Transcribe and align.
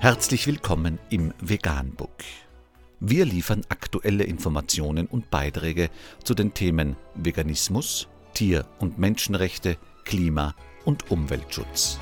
Herzlich 0.00 0.46
willkommen 0.46 1.00
im 1.10 1.34
Veganbook. 1.40 2.22
Wir 3.00 3.24
liefern 3.24 3.62
aktuelle 3.68 4.22
Informationen 4.22 5.08
und 5.08 5.28
Beiträge 5.28 5.90
zu 6.22 6.34
den 6.34 6.54
Themen 6.54 6.94
Veganismus, 7.16 8.06
Tier- 8.32 8.64
und 8.78 9.00
Menschenrechte, 9.00 9.76
Klima- 10.04 10.54
und 10.84 11.10
Umweltschutz. 11.10 11.98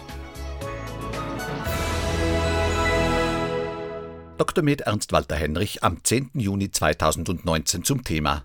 Dr. 4.37 4.63
Med 4.63 4.83
Ernst 4.83 5.13
Walter 5.13 5.37
Henrich 5.37 5.83
am 5.83 6.05
10. 6.05 6.33
Juni 6.35 6.71
2019 6.71 7.83
zum 7.83 8.05
Thema 8.05 8.45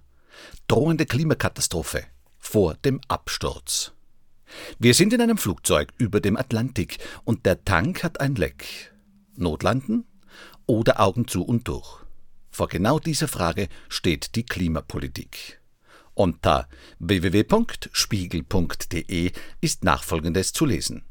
Drohende 0.70 1.06
Klimakatastrophe 1.06 2.06
vor 2.40 2.76
dem 2.86 3.02
Absturz. 3.10 3.92
Wir 4.80 4.94
sind 4.94 5.12
in 5.12 5.20
einem 5.20 5.38
Flugzeug 5.38 5.92
über 5.98 6.22
dem 6.22 6.38
Atlantik 6.38 7.00
und 7.26 7.46
der 7.46 7.66
Tank 7.66 8.02
hat 8.04 8.22
ein 8.22 8.36
Leck. 8.36 8.91
Notlanden 9.42 10.06
oder 10.66 11.02
Augen 11.02 11.28
zu 11.28 11.44
und 11.44 11.68
durch? 11.68 12.00
Vor 12.50 12.68
genau 12.68 12.98
dieser 13.00 13.28
Frage 13.28 13.68
steht 13.90 14.36
die 14.36 14.46
Klimapolitik. 14.46 15.60
Unter 16.14 16.70
www.spiegel.de 17.00 19.32
ist 19.62 19.84
nachfolgendes 19.84 20.54
zu 20.54 20.66
lesen. 20.66 21.04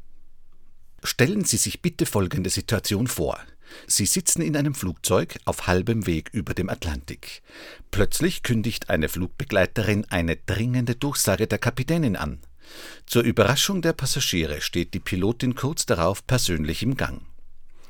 Stellen 1.03 1.43
Sie 1.45 1.57
sich 1.57 1.81
bitte 1.81 2.05
folgende 2.05 2.51
Situation 2.51 3.07
vor. 3.07 3.39
Sie 3.87 4.05
sitzen 4.05 4.41
in 4.41 4.55
einem 4.55 4.75
Flugzeug 4.75 5.39
auf 5.45 5.67
halbem 5.67 6.05
Weg 6.05 6.29
über 6.31 6.53
dem 6.53 6.69
Atlantik. 6.69 7.41
Plötzlich 7.89 8.43
kündigt 8.43 8.89
eine 8.89 9.09
Flugbegleiterin 9.09 10.05
eine 10.09 10.35
dringende 10.35 10.95
Durchsage 10.95 11.47
der 11.47 11.57
Kapitänin 11.57 12.15
an. 12.15 12.39
Zur 13.05 13.23
Überraschung 13.23 13.81
der 13.81 13.93
Passagiere 13.93 14.61
steht 14.61 14.93
die 14.93 14.99
Pilotin 14.99 15.55
kurz 15.55 15.85
darauf 15.85 16.25
persönlich 16.27 16.83
im 16.83 16.95
Gang. 16.95 17.21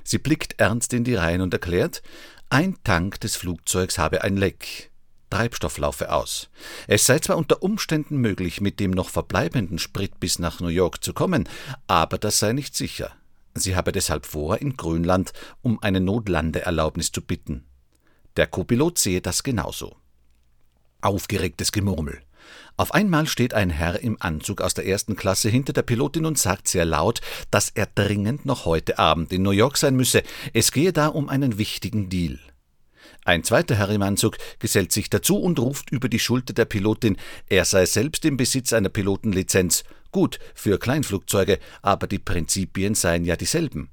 Sie 0.04 0.18
blickt 0.18 0.60
ernst 0.60 0.94
in 0.94 1.04
die 1.04 1.16
Reihen 1.16 1.42
und 1.42 1.54
erklärt, 1.54 2.02
ein 2.50 2.78
Tank 2.84 3.20
des 3.22 3.36
Flugzeugs 3.36 3.98
habe 3.98 4.24
ein 4.24 4.38
Leck. 4.38 4.92
Treibstoff 5.30 5.78
laufe 5.78 6.12
aus. 6.12 6.50
Es 6.88 7.06
sei 7.06 7.20
zwar 7.20 7.38
unter 7.38 7.64
Umständen 7.64 8.18
möglich, 8.18 8.60
mit 8.60 8.80
dem 8.80 8.92
noch 8.92 9.10
verbleibenden 9.10 9.80
Sprit 9.80 10.20
bis 10.20 10.40
nach 10.40 10.60
New 10.60 10.68
York 10.68 11.04
zu 11.04 11.14
kommen, 11.14 11.48
aber 11.88 12.18
das 12.18 12.40
sei 12.40 12.52
nicht 12.54 12.76
sicher. 12.76 13.12
Sie 13.56 13.76
habe 13.76 13.92
deshalb 13.92 14.26
vor, 14.26 14.58
in 14.60 14.78
Grönland 14.78 15.34
um 15.62 15.82
eine 15.82 16.00
Notlandeerlaubnis 16.00 17.12
zu 17.12 17.22
bitten. 17.22 17.66
Der 18.38 18.48
Copilot 18.48 18.98
sehe 18.98 19.22
das 19.22 19.44
genauso. 19.44 19.96
Aufgeregtes 21.02 21.72
Gemurmel. 21.72 22.22
Auf 22.78 22.94
einmal 22.94 23.28
steht 23.28 23.54
ein 23.54 23.70
Herr 23.70 24.00
im 24.00 24.18
Anzug 24.20 24.62
aus 24.62 24.74
der 24.74 24.86
ersten 24.86 25.16
Klasse 25.16 25.50
hinter 25.50 25.74
der 25.74 25.84
Pilotin 25.84 26.26
und 26.26 26.38
sagt 26.38 26.68
sehr 26.68 26.86
laut, 26.86 27.22
dass 27.52 27.70
er 27.70 27.86
dringend 27.86 28.46
noch 28.46 28.66
heute 28.66 28.98
Abend 28.98 29.32
in 29.34 29.44
New 29.44 29.52
York 29.52 29.78
sein 29.78 29.96
müsse. 29.96 30.24
Es 30.54 30.72
gehe 30.72 30.94
da 30.94 31.08
um 31.08 31.30
einen 31.30 31.58
wichtigen 31.58 32.10
Deal. 32.10 32.40
Ein 33.24 33.44
zweiter 33.44 33.76
Herr 33.76 33.90
im 33.90 34.02
Anzug 34.02 34.38
gesellt 34.58 34.92
sich 34.92 35.10
dazu 35.10 35.38
und 35.38 35.60
ruft 35.60 35.92
über 35.92 36.10
die 36.10 36.20
Schulter 36.20 36.54
der 36.54 36.66
Pilotin, 36.66 37.18
er 37.50 37.66
sei 37.66 37.86
selbst 37.86 38.26
im 38.26 38.36
Besitz 38.36 38.74
einer 38.74 38.90
Pilotenlizenz. 38.90 39.84
Gut, 40.12 40.40
für 40.56 40.80
Kleinflugzeuge, 40.80 41.60
aber 41.84 42.08
die 42.08 42.20
Prinzipien 42.20 42.96
seien 42.96 43.24
ja 43.24 43.36
dieselben. 43.36 43.90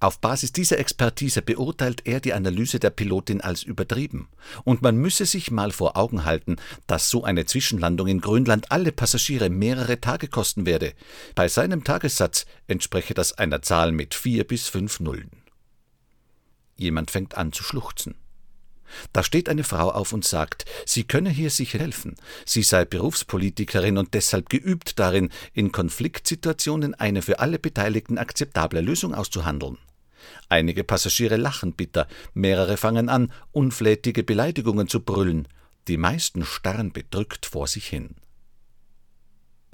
Auf 0.00 0.20
Basis 0.20 0.52
dieser 0.52 0.78
Expertise 0.78 1.40
beurteilt 1.40 2.02
er 2.04 2.20
die 2.20 2.34
Analyse 2.34 2.78
der 2.78 2.90
Pilotin 2.90 3.40
als 3.40 3.62
übertrieben. 3.62 4.28
Und 4.64 4.82
man 4.82 4.96
müsse 4.96 5.24
sich 5.24 5.50
mal 5.50 5.70
vor 5.70 5.96
Augen 5.96 6.24
halten, 6.24 6.56
dass 6.86 7.08
so 7.08 7.24
eine 7.24 7.46
Zwischenlandung 7.46 8.08
in 8.08 8.20
Grönland 8.20 8.70
alle 8.70 8.92
Passagiere 8.92 9.48
mehrere 9.48 10.00
Tage 10.00 10.28
kosten 10.28 10.66
werde. 10.66 10.92
Bei 11.34 11.48
seinem 11.48 11.84
Tagessatz 11.84 12.44
entspreche 12.66 13.14
das 13.14 13.32
einer 13.32 13.62
Zahl 13.62 13.92
mit 13.92 14.14
vier 14.14 14.44
bis 14.44 14.68
fünf 14.68 15.00
Nullen. 15.00 15.30
Jemand 16.76 17.10
fängt 17.10 17.36
an 17.36 17.52
zu 17.52 17.62
schluchzen. 17.62 18.14
Da 19.12 19.22
steht 19.22 19.48
eine 19.48 19.64
Frau 19.64 19.90
auf 19.90 20.12
und 20.12 20.24
sagt, 20.24 20.64
sie 20.86 21.04
könne 21.04 21.30
hier 21.30 21.50
sicher 21.50 21.78
helfen. 21.78 22.16
Sie 22.44 22.62
sei 22.62 22.84
Berufspolitikerin 22.84 23.98
und 23.98 24.14
deshalb 24.14 24.48
geübt 24.48 24.98
darin, 24.98 25.30
in 25.52 25.72
Konfliktsituationen 25.72 26.94
eine 26.94 27.22
für 27.22 27.40
alle 27.40 27.58
Beteiligten 27.58 28.18
akzeptable 28.18 28.80
Lösung 28.80 29.14
auszuhandeln. 29.14 29.78
Einige 30.48 30.84
Passagiere 30.84 31.36
lachen 31.36 31.72
bitter, 31.72 32.06
mehrere 32.32 32.76
fangen 32.76 33.08
an, 33.08 33.32
unflätige 33.52 34.22
Beleidigungen 34.22 34.88
zu 34.88 35.00
brüllen, 35.00 35.48
die 35.88 35.96
meisten 35.96 36.44
starren 36.44 36.92
bedrückt 36.92 37.46
vor 37.46 37.66
sich 37.66 37.86
hin. 37.86 38.16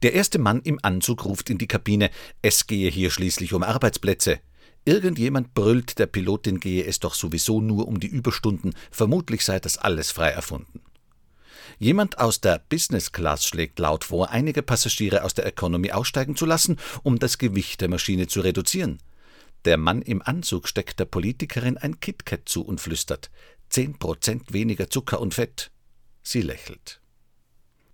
Der 0.02 0.14
erste 0.14 0.38
Mann 0.38 0.62
im 0.62 0.78
Anzug 0.82 1.24
ruft 1.24 1.50
in 1.50 1.58
die 1.58 1.68
Kabine, 1.68 2.10
es 2.40 2.66
gehe 2.66 2.90
hier 2.90 3.10
schließlich 3.10 3.52
um 3.52 3.62
Arbeitsplätze. 3.62 4.40
Irgendjemand 4.84 5.54
brüllt, 5.54 5.98
der 5.98 6.06
Pilotin 6.06 6.58
gehe 6.58 6.84
es 6.84 7.00
doch 7.00 7.14
sowieso 7.14 7.60
nur 7.60 7.86
um 7.86 8.00
die 8.00 8.06
Überstunden, 8.06 8.74
vermutlich 8.90 9.44
sei 9.44 9.60
das 9.60 9.76
alles 9.78 10.10
frei 10.10 10.30
erfunden. 10.30 10.80
Jemand 11.78 12.18
aus 12.18 12.40
der 12.40 12.62
Business 12.68 13.12
Class 13.12 13.46
schlägt 13.46 13.78
laut 13.78 14.04
vor, 14.04 14.30
einige 14.30 14.62
Passagiere 14.62 15.24
aus 15.24 15.34
der 15.34 15.46
Economy 15.46 15.92
aussteigen 15.92 16.36
zu 16.36 16.46
lassen, 16.46 16.78
um 17.02 17.18
das 17.18 17.38
Gewicht 17.38 17.80
der 17.80 17.88
Maschine 17.88 18.26
zu 18.26 18.40
reduzieren. 18.40 18.98
Der 19.64 19.76
Mann 19.76 20.02
im 20.02 20.22
Anzug 20.22 20.68
steckt 20.68 20.98
der 20.98 21.04
Politikerin 21.04 21.76
ein 21.76 22.00
KitKat 22.00 22.48
zu 22.48 22.62
und 22.62 22.80
flüstert: 22.80 23.30
Zehn 23.68 23.98
Prozent 23.98 24.52
weniger 24.52 24.88
Zucker 24.90 25.20
und 25.20 25.34
Fett. 25.34 25.70
Sie 26.22 26.42
lächelt. 26.42 27.00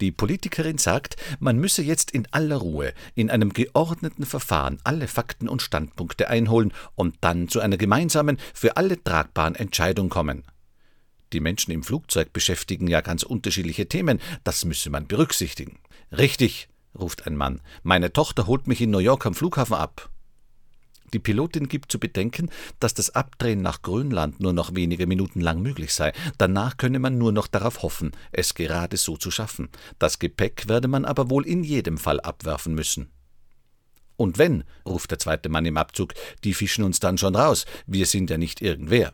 Die 0.01 0.13
Politikerin 0.13 0.79
sagt, 0.79 1.17
man 1.39 1.59
müsse 1.59 1.83
jetzt 1.83 2.11
in 2.11 2.29
aller 2.31 2.57
Ruhe, 2.57 2.93
in 3.15 3.31
einem 3.31 3.53
geordneten 3.53 4.27
Verfahren 4.27 4.79
alle 4.85 5.09
Fakten 5.09 5.49
und 5.49 5.63
Standpunkte 5.63 6.29
einholen 6.29 6.73
und 6.95 7.17
dann 7.23 7.49
zu 7.49 7.61
einer 7.61 7.79
gemeinsamen, 7.79 8.39
für 8.53 8.77
alle 8.77 9.03
tragbaren 9.03 9.55
Entscheidung 9.55 10.09
kommen. 10.09 10.45
Die 11.33 11.41
Menschen 11.41 11.73
im 11.73 11.83
Flugzeug 11.83 12.33
beschäftigen 12.33 12.87
ja 12.89 13.01
ganz 13.01 13.23
unterschiedliche 13.23 13.89
Themen, 13.89 14.21
das 14.45 14.65
müsse 14.65 14.91
man 14.91 15.07
berücksichtigen. 15.07 15.79
Richtig, 16.13 16.69
ruft 16.97 17.27
ein 17.27 17.37
Mann, 17.37 17.61
meine 17.83 18.13
Tochter 18.13 18.47
holt 18.47 18.67
mich 18.67 18.81
in 18.81 18.91
New 18.91 18.99
York 18.99 19.27
am 19.27 19.35
Flughafen 19.35 19.77
ab. 19.77 20.11
Die 21.13 21.19
Pilotin 21.19 21.69
gibt 21.69 21.93
zu 21.93 21.99
bedenken, 21.99 22.51
dass 22.81 22.95
das 22.95 23.11
Abdrehen 23.15 23.63
nach 23.63 23.83
Grönland 23.83 24.41
nur 24.41 24.53
noch 24.53 24.75
wenige 24.75 25.07
Minuten 25.07 25.41
lang 25.41 25.63
möglich 25.63 25.95
sei. 25.95 26.13
Danach 26.39 26.77
könne 26.77 26.99
man 26.99 27.19
nur 27.19 27.33
noch 27.33 27.47
darauf 27.47 27.83
hoffen, 27.83 28.13
es 28.33 28.55
gerade 28.55 28.97
so 28.97 29.17
zu 29.17 29.31
schaffen. 29.31 29.69
Das 29.99 30.19
Gepäck 30.19 30.69
werde 30.69 30.89
man 30.89 31.05
aber 31.05 31.31
wohl 31.31 31.47
in 31.47 31.63
jedem 31.63 31.99
Fall 31.99 32.21
abwerfen 32.21 32.75
müssen. 32.75 33.11
Und 34.17 34.39
wenn, 34.39 34.65
ruft 34.87 35.11
der 35.11 35.19
zweite 35.19 35.49
Mann 35.49 35.67
im 35.67 35.77
Abzug, 35.77 36.15
die 36.43 36.55
fischen 36.55 36.85
uns 36.85 37.01
dann 37.01 37.19
schon 37.19 37.37
raus, 37.37 37.67
wir 37.87 38.07
sind 38.07 38.31
ja 38.31 38.39
nicht 38.39 38.63
irgendwer. 38.63 39.13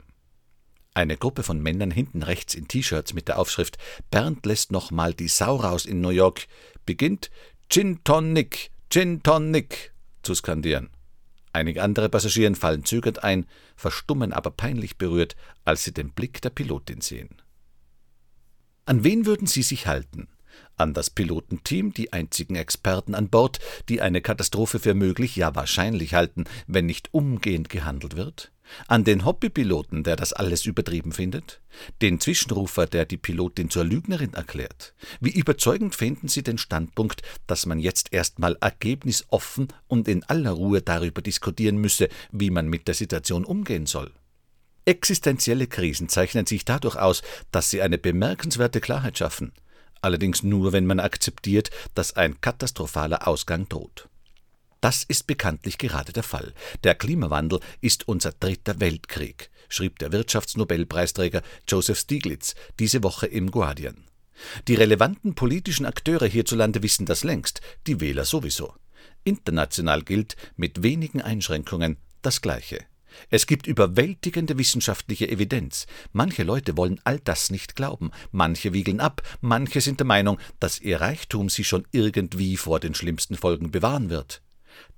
Eine 0.94 1.16
Gruppe 1.16 1.42
von 1.42 1.60
Männern 1.60 1.90
hinten 1.90 2.22
rechts 2.22 2.54
in 2.54 2.68
T-Shirts 2.68 3.14
mit 3.14 3.26
der 3.28 3.38
Aufschrift 3.38 3.78
Bernd 4.10 4.44
lässt 4.44 4.72
noch 4.72 4.90
mal 4.90 5.14
die 5.14 5.28
Sau 5.28 5.56
raus 5.56 5.86
in 5.86 6.00
New 6.00 6.10
York 6.10 6.46
beginnt 6.84 7.30
Gin 7.70 8.04
Tonic, 8.04 8.70
Gin 8.90 9.22
Tonic 9.22 9.92
zu 10.22 10.34
skandieren. 10.34 10.90
Einige 11.52 11.82
andere 11.82 12.08
Passagiere 12.08 12.54
fallen 12.54 12.84
zögernd 12.84 13.22
ein, 13.22 13.46
verstummen 13.76 14.32
aber 14.32 14.50
peinlich 14.50 14.96
berührt, 14.96 15.36
als 15.64 15.84
sie 15.84 15.92
den 15.92 16.12
Blick 16.12 16.40
der 16.40 16.50
Pilotin 16.50 17.00
sehen. 17.00 17.42
An 18.84 19.04
wen 19.04 19.26
würden 19.26 19.46
Sie 19.46 19.62
sich 19.62 19.86
halten? 19.86 20.28
An 20.76 20.94
das 20.94 21.10
Pilotenteam, 21.10 21.92
die 21.92 22.12
einzigen 22.12 22.56
Experten 22.56 23.14
an 23.14 23.28
Bord, 23.28 23.58
die 23.88 24.00
eine 24.00 24.20
Katastrophe 24.20 24.78
für 24.78 24.94
möglich, 24.94 25.36
ja 25.36 25.54
wahrscheinlich 25.54 26.14
halten, 26.14 26.44
wenn 26.66 26.86
nicht 26.86 27.12
umgehend 27.12 27.68
gehandelt 27.68 28.16
wird? 28.16 28.52
An 28.86 29.04
den 29.04 29.24
Hobbypiloten, 29.24 30.02
der 30.02 30.16
das 30.16 30.32
alles 30.32 30.66
übertrieben 30.66 31.12
findet? 31.12 31.60
Den 32.00 32.20
Zwischenrufer, 32.20 32.86
der 32.86 33.04
die 33.04 33.16
Pilotin 33.16 33.70
zur 33.70 33.84
Lügnerin 33.84 34.34
erklärt? 34.34 34.94
Wie 35.20 35.30
überzeugend 35.30 35.94
finden 35.94 36.28
Sie 36.28 36.42
den 36.42 36.58
Standpunkt, 36.58 37.22
dass 37.46 37.66
man 37.66 37.78
jetzt 37.78 38.12
erstmal 38.12 38.56
ergebnisoffen 38.60 39.68
und 39.88 40.08
in 40.08 40.24
aller 40.24 40.52
Ruhe 40.52 40.80
darüber 40.80 41.22
diskutieren 41.22 41.76
müsse, 41.76 42.08
wie 42.30 42.50
man 42.50 42.68
mit 42.68 42.88
der 42.88 42.94
Situation 42.94 43.44
umgehen 43.44 43.86
soll? 43.86 44.12
Existenzielle 44.84 45.68
Krisen 45.68 46.08
zeichnen 46.08 46.46
sich 46.46 46.64
dadurch 46.64 46.96
aus, 46.96 47.22
dass 47.52 47.70
sie 47.70 47.82
eine 47.82 47.98
bemerkenswerte 47.98 48.80
Klarheit 48.80 49.16
schaffen, 49.16 49.52
allerdings 50.02 50.42
nur, 50.42 50.72
wenn 50.72 50.86
man 50.86 51.00
akzeptiert, 51.00 51.70
dass 51.94 52.16
ein 52.16 52.40
katastrophaler 52.40 53.26
Ausgang 53.26 53.68
droht. 53.68 54.08
Das 54.80 55.04
ist 55.04 55.28
bekanntlich 55.28 55.78
gerade 55.78 56.12
der 56.12 56.24
Fall. 56.24 56.52
Der 56.82 56.96
Klimawandel 56.96 57.60
ist 57.80 58.08
unser 58.08 58.32
dritter 58.32 58.80
Weltkrieg, 58.80 59.50
schrieb 59.68 60.00
der 60.00 60.10
Wirtschaftsnobelpreisträger 60.10 61.42
Joseph 61.68 62.00
Stiglitz 62.00 62.56
diese 62.80 63.02
Woche 63.04 63.26
im 63.26 63.52
Guardian. 63.52 64.08
Die 64.66 64.74
relevanten 64.74 65.34
politischen 65.36 65.86
Akteure 65.86 66.26
hierzulande 66.26 66.82
wissen 66.82 67.06
das 67.06 67.22
längst, 67.22 67.60
die 67.86 68.00
Wähler 68.00 68.24
sowieso. 68.24 68.74
International 69.22 70.02
gilt 70.02 70.36
mit 70.56 70.82
wenigen 70.82 71.22
Einschränkungen 71.22 71.96
das 72.22 72.40
Gleiche. 72.40 72.84
Es 73.30 73.46
gibt 73.46 73.66
überwältigende 73.66 74.58
wissenschaftliche 74.58 75.28
Evidenz. 75.28 75.86
Manche 76.12 76.42
Leute 76.42 76.76
wollen 76.76 77.00
all 77.04 77.18
das 77.20 77.50
nicht 77.50 77.76
glauben, 77.76 78.10
manche 78.30 78.72
wiegeln 78.72 79.00
ab, 79.00 79.22
manche 79.40 79.80
sind 79.80 80.00
der 80.00 80.06
Meinung, 80.06 80.38
dass 80.60 80.80
ihr 80.80 81.00
Reichtum 81.00 81.48
sie 81.48 81.64
schon 81.64 81.86
irgendwie 81.92 82.56
vor 82.56 82.80
den 82.80 82.94
schlimmsten 82.94 83.36
Folgen 83.36 83.70
bewahren 83.70 84.10
wird. 84.10 84.42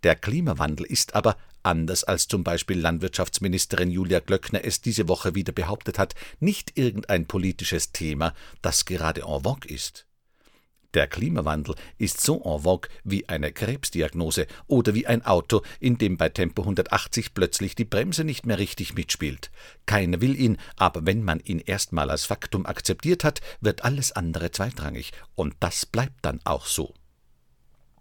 Der 0.02 0.14
Klimawandel 0.14 0.86
ist 0.86 1.14
aber, 1.14 1.36
anders 1.62 2.04
als 2.04 2.28
zum 2.28 2.44
Beispiel 2.44 2.78
Landwirtschaftsministerin 2.78 3.90
Julia 3.90 4.20
Glöckner 4.20 4.64
es 4.64 4.80
diese 4.80 5.08
Woche 5.08 5.34
wieder 5.34 5.52
behauptet 5.52 5.98
hat, 5.98 6.14
nicht 6.40 6.76
irgendein 6.78 7.26
politisches 7.26 7.92
Thema, 7.92 8.34
das 8.62 8.84
gerade 8.84 9.22
en 9.22 9.42
vogue 9.42 9.68
ist. 9.68 10.06
Der 10.94 11.08
Klimawandel 11.08 11.74
ist 11.98 12.20
so 12.20 12.36
en 12.36 12.62
vogue 12.62 12.88
wie 13.02 13.28
eine 13.28 13.52
Krebsdiagnose 13.52 14.46
oder 14.68 14.94
wie 14.94 15.08
ein 15.08 15.26
Auto, 15.26 15.62
in 15.80 15.98
dem 15.98 16.16
bei 16.16 16.28
Tempo 16.28 16.62
180 16.62 17.34
plötzlich 17.34 17.74
die 17.74 17.84
Bremse 17.84 18.22
nicht 18.22 18.46
mehr 18.46 18.58
richtig 18.58 18.94
mitspielt. 18.94 19.50
Keiner 19.86 20.20
will 20.20 20.38
ihn, 20.38 20.56
aber 20.76 21.04
wenn 21.04 21.24
man 21.24 21.40
ihn 21.40 21.58
erstmal 21.58 22.10
als 22.10 22.24
Faktum 22.24 22.64
akzeptiert 22.64 23.24
hat, 23.24 23.40
wird 23.60 23.84
alles 23.84 24.12
andere 24.12 24.52
zweitrangig, 24.52 25.12
und 25.34 25.56
das 25.58 25.84
bleibt 25.84 26.24
dann 26.24 26.40
auch 26.44 26.66
so. 26.66 26.94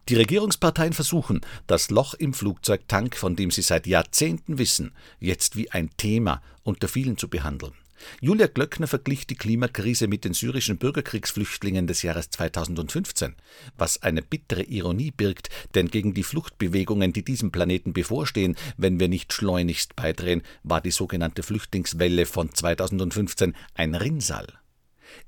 Die 0.09 0.15
Regierungsparteien 0.15 0.93
versuchen, 0.93 1.41
das 1.65 1.89
Loch 1.89 2.13
im 2.13 2.33
Flugzeugtank, 2.33 3.15
von 3.15 3.35
dem 3.35 3.51
sie 3.51 3.61
seit 3.61 3.87
Jahrzehnten 3.87 4.57
wissen, 4.57 4.93
jetzt 5.19 5.55
wie 5.55 5.71
ein 5.71 5.89
Thema 5.95 6.41
unter 6.63 6.87
vielen 6.87 7.17
zu 7.17 7.29
behandeln. 7.29 7.73
Julia 8.21 8.47
Glöckner 8.47 8.87
verglich 8.87 9.27
die 9.27 9.35
Klimakrise 9.35 10.07
mit 10.07 10.25
den 10.25 10.33
syrischen 10.33 10.77
Bürgerkriegsflüchtlingen 10.77 11.87
des 11.87 12.01
Jahres 12.01 12.29
2015, 12.29 13.35
was 13.77 14.01
eine 14.01 14.21
bittere 14.21 14.63
Ironie 14.63 15.11
birgt, 15.11 15.49
denn 15.75 15.89
gegen 15.89 16.13
die 16.13 16.23
Fluchtbewegungen, 16.23 17.13
die 17.13 17.23
diesem 17.23 17.51
Planeten 17.51 17.93
bevorstehen, 17.93 18.55
wenn 18.77 18.99
wir 18.99 19.07
nicht 19.07 19.33
schleunigst 19.33 19.95
beidrehen, 19.95 20.41
war 20.63 20.81
die 20.81 20.91
sogenannte 20.91 21.43
Flüchtlingswelle 21.43 22.25
von 22.25 22.53
2015 22.53 23.55
ein 23.75 23.95
Rinnsal. 23.95 24.47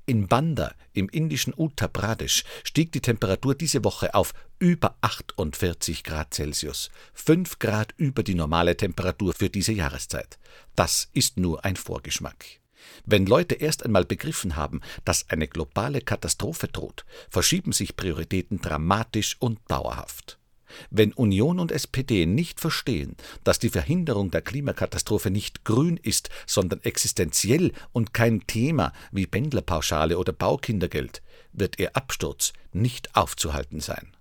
In 0.04 0.26
Banda 0.26 0.74
im 0.92 1.08
indischen 1.08 1.54
Uttar 1.56 1.88
Pradesh 1.88 2.44
stieg 2.64 2.92
die 2.92 3.00
Temperatur 3.00 3.54
diese 3.54 3.84
Woche 3.84 4.14
auf 4.14 4.32
über 4.58 4.96
48 5.00 6.04
Grad 6.04 6.34
Celsius, 6.34 6.90
5 7.14 7.58
Grad 7.58 7.94
über 7.96 8.22
die 8.22 8.34
normale 8.34 8.76
Temperatur 8.76 9.34
für 9.34 9.50
diese 9.50 9.72
Jahreszeit. 9.72 10.38
Das 10.74 11.08
ist 11.12 11.36
nur 11.38 11.64
ein 11.64 11.76
Vorgeschmack. 11.76 12.60
Wenn 13.04 13.26
Leute 13.26 13.54
erst 13.56 13.84
einmal 13.84 14.04
begriffen 14.04 14.56
haben, 14.56 14.80
dass 15.04 15.28
eine 15.30 15.48
globale 15.48 16.00
Katastrophe 16.00 16.68
droht, 16.68 17.04
verschieben 17.30 17.72
sich 17.72 17.96
Prioritäten 17.96 18.60
dramatisch 18.60 19.36
und 19.38 19.58
dauerhaft. 19.68 20.38
Wenn 20.90 21.12
Union 21.12 21.60
und 21.60 21.72
SPD 21.72 22.26
nicht 22.26 22.60
verstehen, 22.60 23.16
dass 23.44 23.58
die 23.58 23.68
Verhinderung 23.68 24.30
der 24.30 24.42
Klimakatastrophe 24.42 25.30
nicht 25.30 25.64
grün 25.64 25.96
ist, 25.96 26.28
sondern 26.46 26.80
existenziell 26.82 27.72
und 27.92 28.12
kein 28.12 28.46
Thema 28.46 28.92
wie 29.12 29.26
Pendlerpauschale 29.26 30.18
oder 30.18 30.32
Baukindergeld, 30.32 31.22
wird 31.52 31.78
ihr 31.78 31.96
Absturz 31.96 32.52
nicht 32.72 33.14
aufzuhalten 33.16 33.80
sein. 33.80 34.16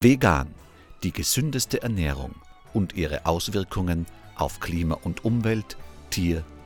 Vegan, 0.00 0.54
die 1.02 1.12
gesündeste 1.12 1.82
Ernährung 1.82 2.34
und 2.72 2.94
ihre 2.94 3.26
Auswirkungen 3.26 4.06
auf 4.36 4.60
Klima 4.60 4.94
und 4.94 5.24
Umwelt, 5.24 5.76
Tier- 6.10 6.44